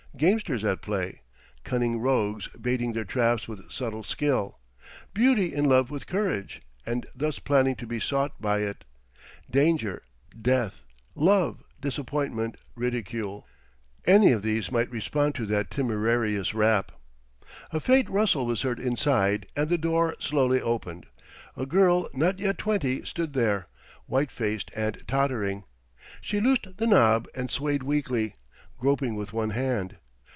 Gamesters 0.17 0.63
at 0.65 0.81
play; 0.81 1.21
cunning 1.63 1.99
rogues 1.99 2.47
baiting 2.49 2.93
their 2.93 3.05
traps 3.05 3.47
with 3.47 3.71
subtle 3.71 4.03
skill; 4.03 4.59
beauty 5.15 5.51
in 5.51 5.65
love 5.65 5.89
with 5.89 6.05
courage, 6.05 6.61
and 6.85 7.07
thus 7.15 7.39
planning 7.39 7.75
to 7.77 7.87
be 7.87 7.99
sought 7.99 8.39
by 8.39 8.59
it; 8.59 8.83
danger, 9.49 10.03
death, 10.39 10.83
love, 11.15 11.63
disappointment, 11.79 12.57
ridicule—any 12.75 14.31
of 14.33 14.43
these 14.43 14.71
might 14.71 14.91
respond 14.91 15.33
to 15.35 15.45
that 15.47 15.71
temerarious 15.71 16.53
rap. 16.53 16.91
A 17.71 17.79
faint 17.79 18.07
rustle 18.09 18.45
was 18.45 18.61
heard 18.61 18.79
inside, 18.81 19.47
and 19.55 19.69
the 19.69 19.77
door 19.77 20.15
slowly 20.19 20.61
opened. 20.61 21.07
A 21.55 21.65
girl 21.65 22.09
not 22.13 22.37
yet 22.37 22.59
twenty 22.59 23.03
stood 23.05 23.33
there, 23.33 23.69
white 24.07 24.29
faced 24.29 24.69
and 24.75 25.07
tottering. 25.07 25.63
She 26.19 26.39
loosed 26.41 26.67
the 26.77 26.85
knob 26.85 27.27
and 27.33 27.49
swayed 27.49 27.81
weakly, 27.81 28.35
groping 28.77 29.15
with 29.15 29.31
one 29.33 29.51
hand. 29.51 29.95